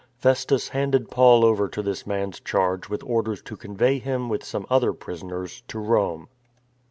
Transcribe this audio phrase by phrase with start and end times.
[0.17, 4.65] Festus handed Paul over to this man's charge with orders to convey him with some
[4.67, 6.27] other prisoners to Rome.